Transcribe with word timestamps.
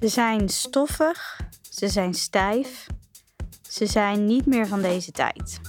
Ze 0.00 0.08
zijn 0.08 0.48
stoffig, 0.48 1.40
ze 1.70 1.88
zijn 1.88 2.14
stijf, 2.14 2.86
ze 3.68 3.86
zijn 3.86 4.26
niet 4.26 4.46
meer 4.46 4.66
van 4.66 4.82
deze 4.82 5.10
tijd. 5.12 5.60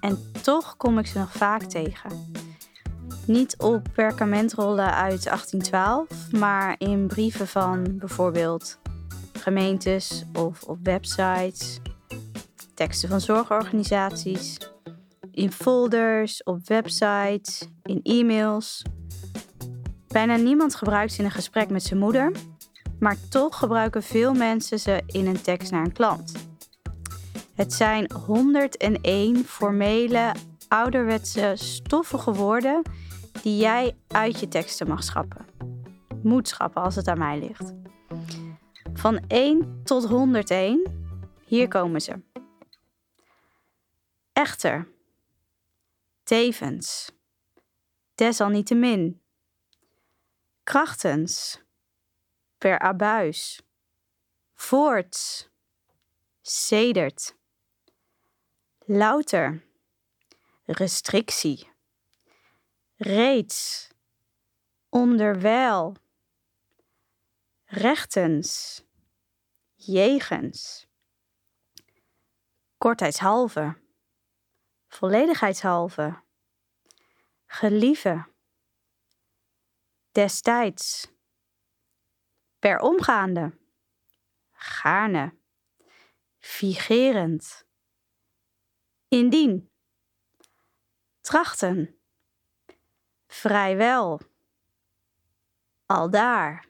En 0.00 0.32
toch 0.42 0.76
kom 0.76 0.98
ik 0.98 1.06
ze 1.06 1.18
nog 1.18 1.32
vaak 1.32 1.62
tegen. 1.62 2.32
Niet 3.26 3.56
op 3.58 3.82
perkamentrollen 3.92 4.94
uit 4.94 5.24
1812, 5.24 6.32
maar 6.32 6.74
in 6.78 7.06
brieven 7.06 7.48
van 7.48 7.98
bijvoorbeeld 7.98 8.78
gemeentes 9.32 10.24
of 10.32 10.62
op 10.62 10.78
websites, 10.82 11.80
teksten 12.74 13.08
van 13.08 13.20
zorgorganisaties, 13.20 14.58
in 15.30 15.52
folders, 15.52 16.42
op 16.42 16.66
websites, 16.66 17.68
in 17.82 18.00
e-mails. 18.02 18.82
Bijna 20.08 20.36
niemand 20.36 20.74
gebruikt 20.74 21.12
ze 21.12 21.18
in 21.18 21.24
een 21.24 21.30
gesprek 21.30 21.70
met 21.70 21.82
zijn 21.82 22.00
moeder, 22.00 22.32
maar 23.04 23.28
toch 23.28 23.58
gebruiken 23.58 24.02
veel 24.02 24.34
mensen 24.34 24.78
ze 24.80 25.02
in 25.06 25.26
een 25.26 25.42
tekst 25.42 25.70
naar 25.70 25.84
een 25.84 25.92
klant. 25.92 26.32
Het 27.54 27.72
zijn 27.72 28.12
101 28.12 29.44
formele, 29.44 30.34
ouderwetse, 30.68 31.52
stoffige 31.56 32.32
woorden 32.32 32.82
die 33.42 33.56
jij 33.56 33.96
uit 34.06 34.40
je 34.40 34.48
teksten 34.48 34.88
mag 34.88 35.04
schrappen. 35.04 35.46
Moet 36.22 36.48
schrappen 36.48 36.82
als 36.82 36.94
het 36.94 37.08
aan 37.08 37.18
mij 37.18 37.38
ligt. 37.38 37.72
Van 38.92 39.24
1 39.26 39.80
tot 39.84 40.04
101, 40.04 40.92
hier 41.46 41.68
komen 41.68 42.00
ze. 42.00 42.22
Echter, 44.32 44.88
tevens, 46.22 47.12
desalniettemin, 48.14 49.22
krachtens, 50.62 51.62
per 52.64 52.78
abuis, 52.78 53.60
voorts, 54.54 55.50
sedert, 56.40 57.36
louter, 58.86 59.64
restrictie, 60.64 61.68
reeds, 62.96 63.90
onderwijl, 64.88 65.96
rechtens, 67.64 68.82
jegens, 69.74 70.86
kortheidshalve, 72.78 73.76
volledigheidshalve, 74.88 76.22
gelieve, 77.46 78.26
destijds, 80.12 81.12
per 82.64 82.80
omgaande, 82.80 83.58
gaarne, 84.52 85.36
vigerend, 86.38 87.66
indien, 89.08 89.70
trachten, 91.20 91.98
vrijwel, 93.26 94.20
aldaar, 95.86 96.68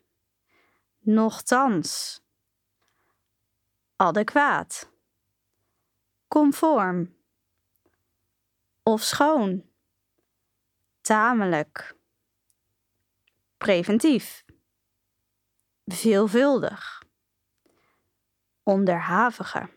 nochtans, 0.98 2.22
adequaat, 3.96 4.90
conform, 6.28 7.16
of 8.82 9.02
schoon, 9.02 9.70
tamelijk, 11.00 11.96
preventief, 13.56 14.43
veelvuldig, 15.84 17.02
onderhavige, 18.62 19.70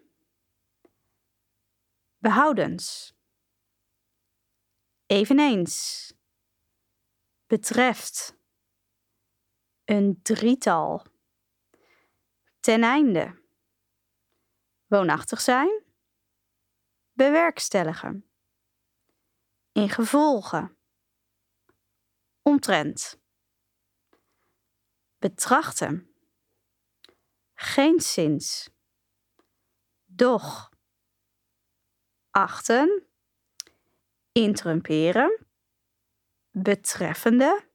behoudens, 2.17 3.15
eveneens, 5.05 6.13
betreft, 7.45 8.37
een 9.85 10.19
drietal, 10.21 11.05
ten 12.59 12.83
einde, 12.83 13.43
woonachtig 14.85 15.41
zijn, 15.41 15.83
bewerkstelligen, 17.11 18.29
in 19.71 19.89
gevolge, 19.89 20.75
omtrent, 22.41 23.19
betrachten, 25.19 26.13
geenszins, 27.55 28.71
doch, 30.05 30.71
achten, 32.31 33.07
interrumperen, 34.33 35.31
betreffende, 36.51 37.69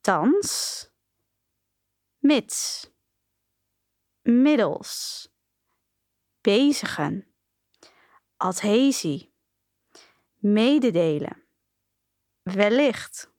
thans, 0.00 0.90
mits, 2.20 2.90
middels, 4.22 5.28
bezigen, 6.42 7.26
adhesie, 8.36 9.34
mededelen, 10.40 11.48
wellicht, 12.42 13.30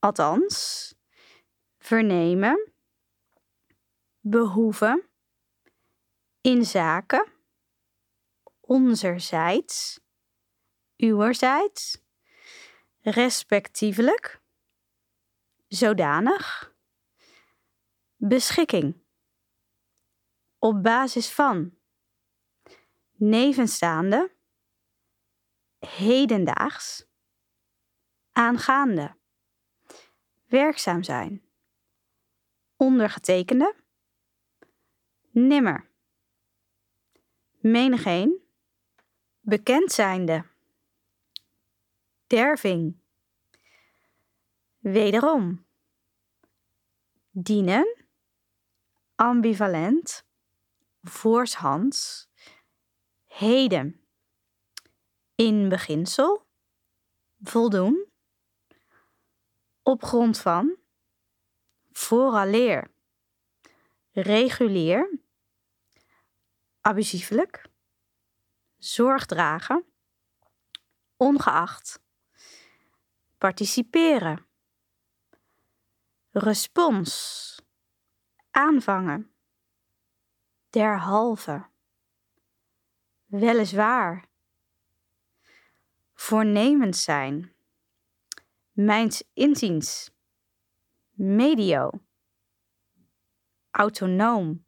althans, 0.00 0.93
vernemen, 1.84 2.72
behoeven, 4.20 5.08
in 6.40 6.64
zaken, 6.64 7.32
onzerzijds, 8.60 10.00
uwerzijds, 10.96 12.02
respectievelijk, 13.00 14.42
zodanig, 15.68 16.74
beschikking, 18.16 19.04
op 20.58 20.82
basis 20.82 21.30
van, 21.30 21.78
nevenstaande, 23.12 24.36
hedendaags, 25.78 27.06
aangaande, 28.32 29.16
werkzaam 30.44 31.02
zijn, 31.02 31.43
ondergetekende, 32.84 33.74
nimmer, 35.30 35.88
menigeen, 37.60 38.42
bekend 39.40 39.92
zijnde, 39.92 40.44
derving, 42.26 42.96
wederom, 44.78 45.66
dienen, 47.30 48.04
ambivalent, 49.14 50.26
voorshands, 51.02 52.28
heden, 53.26 54.00
in 55.34 55.68
beginsel, 55.68 56.46
voldoen, 57.42 58.06
op 59.82 60.02
grond 60.02 60.38
van, 60.38 60.82
vooraleer, 61.96 62.90
regulier, 64.12 65.18
abusiefelijk, 66.80 67.68
zorg 68.78 69.26
dragen, 69.26 69.84
ongeacht, 71.16 72.02
participeren, 73.38 74.46
respons, 76.30 77.58
aanvangen, 78.50 79.34
derhalve, 80.70 81.66
weliswaar, 83.24 84.28
voornemens 86.14 87.02
zijn, 87.02 87.54
mijns 88.72 89.22
inziens, 89.32 90.13
medio, 91.14 91.90
autonoom, 93.70 94.66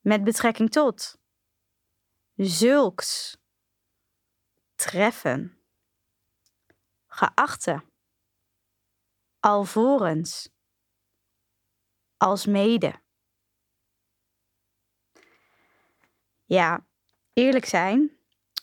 met 0.00 0.24
betrekking 0.24 0.70
tot, 0.70 1.18
zulks, 2.34 3.38
treffen, 4.74 5.58
geachte, 7.06 7.84
alvorens, 9.40 10.48
als 12.16 12.46
mede. 12.46 13.00
Ja, 16.44 16.86
eerlijk 17.32 17.64
zijn, 17.64 18.18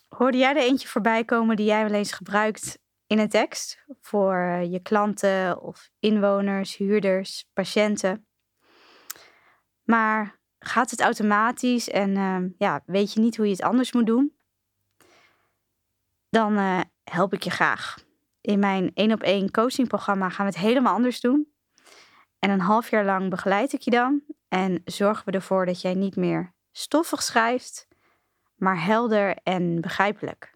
hoorde 0.08 0.38
jij 0.38 0.50
er 0.50 0.62
eentje 0.62 0.88
voorbij 0.88 1.24
komen 1.24 1.56
die 1.56 1.66
jij 1.66 1.84
wel 1.84 1.98
eens 1.98 2.12
gebruikt 2.12 2.83
in 3.14 3.20
een 3.20 3.28
tekst 3.28 3.84
voor 4.00 4.36
je 4.70 4.80
klanten 4.82 5.60
of 5.62 5.90
inwoners, 5.98 6.76
huurders, 6.76 7.48
patiënten. 7.52 8.26
Maar 9.82 10.38
gaat 10.58 10.90
het 10.90 11.00
automatisch 11.00 11.88
en 11.88 12.16
ehm, 12.16 12.48
ja, 12.58 12.82
weet 12.86 13.12
je 13.12 13.20
niet 13.20 13.36
hoe 13.36 13.46
je 13.46 13.52
het 13.52 13.62
anders 13.62 13.92
moet 13.92 14.06
doen? 14.06 14.36
Dan 16.28 16.58
uh, 16.58 16.80
help 17.04 17.32
ik 17.32 17.42
je 17.42 17.50
graag. 17.50 17.98
In 18.40 18.58
mijn 18.58 18.90
één 18.94 19.12
op 19.12 19.22
één 19.22 19.50
coachingprogramma 19.50 20.28
gaan 20.28 20.46
we 20.46 20.52
het 20.52 20.60
helemaal 20.60 20.94
anders 20.94 21.20
doen. 21.20 21.52
En 22.38 22.50
een 22.50 22.60
half 22.60 22.90
jaar 22.90 23.04
lang 23.04 23.30
begeleid 23.30 23.72
ik 23.72 23.80
je 23.80 23.90
dan 23.90 24.22
en 24.48 24.80
zorgen 24.84 25.24
we 25.24 25.32
ervoor 25.32 25.66
dat 25.66 25.80
jij 25.80 25.94
niet 25.94 26.16
meer 26.16 26.54
stoffig 26.72 27.22
schrijft, 27.22 27.88
maar 28.54 28.84
helder 28.84 29.36
en 29.42 29.80
begrijpelijk. 29.80 30.53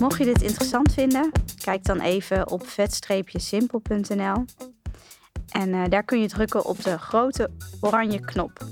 Mocht 0.00 0.18
je 0.18 0.24
dit 0.24 0.42
interessant 0.42 0.92
vinden, 0.92 1.32
kijk 1.64 1.84
dan 1.84 2.00
even 2.00 2.50
op 2.50 2.66
vet-simpel.nl 2.66 4.44
en 5.48 5.68
uh, 5.68 5.84
daar 5.88 6.02
kun 6.02 6.20
je 6.20 6.28
drukken 6.28 6.64
op 6.64 6.82
de 6.82 6.98
grote 6.98 7.50
oranje 7.80 8.20
knop. 8.20 8.64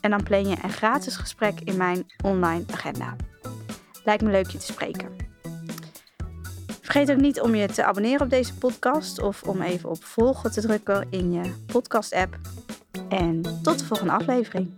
En 0.00 0.10
dan 0.10 0.22
plan 0.22 0.48
je 0.48 0.56
een 0.62 0.72
gratis 0.72 1.16
gesprek 1.16 1.60
in 1.60 1.76
mijn 1.76 2.06
online 2.24 2.64
agenda. 2.72 3.16
Lijkt 4.04 4.22
me 4.22 4.30
leuk 4.30 4.50
je 4.50 4.58
te 4.58 4.66
spreken. 4.66 5.08
Vergeet 6.80 7.10
ook 7.10 7.20
niet 7.20 7.40
om 7.40 7.54
je 7.54 7.66
te 7.66 7.84
abonneren 7.84 8.20
op 8.20 8.30
deze 8.30 8.54
podcast 8.54 9.20
of 9.22 9.42
om 9.42 9.62
even 9.62 9.90
op 9.90 10.04
volgen 10.04 10.52
te 10.52 10.60
drukken 10.60 11.06
in 11.10 11.32
je 11.32 11.54
podcast-app. 11.66 12.38
En 13.08 13.42
tot 13.62 13.78
de 13.78 13.84
volgende 13.84 14.12
aflevering. 14.12 14.72